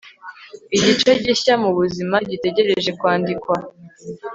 [0.75, 3.55] igice gishya mubuzima gitegereje kwandikwa